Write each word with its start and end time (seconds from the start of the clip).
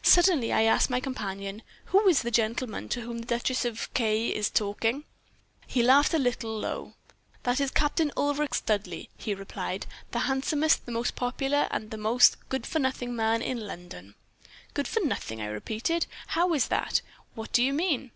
Suddenly 0.00 0.54
I 0.54 0.62
asked 0.62 0.88
my 0.88 1.00
companion, 1.00 1.60
'Who 1.92 2.08
is 2.08 2.22
the 2.22 2.30
gentleman 2.30 2.88
to 2.88 3.02
whom 3.02 3.18
the 3.18 3.26
Duchess 3.26 3.66
of 3.66 3.92
K 3.92 4.28
is 4.34 4.48
talking?' 4.48 5.04
"He 5.66 5.82
laughed 5.82 6.14
a 6.14 6.18
little, 6.18 6.58
low 6.58 6.82
laugh. 6.82 6.94
"'That 7.42 7.60
is 7.60 7.70
Captain 7.72 8.10
Ulric 8.16 8.54
Studleigh,' 8.54 9.08
he 9.18 9.34
replied, 9.34 9.84
'the 10.12 10.20
handsomest, 10.20 10.86
the 10.86 10.92
most 10.92 11.14
popular, 11.14 11.68
and 11.70 11.90
the 11.90 11.98
most 11.98 12.38
good 12.48 12.66
for 12.66 12.78
nothing 12.78 13.14
man 13.14 13.42
in 13.42 13.66
London.' 13.66 14.14
"'Good 14.72 14.88
for 14.88 15.00
nothing,' 15.00 15.42
I 15.42 15.46
repeated; 15.48 16.06
'how 16.28 16.54
is 16.54 16.68
that? 16.68 17.02
What 17.34 17.52
do 17.52 17.62
you 17.62 17.74
mean?' 17.74 18.12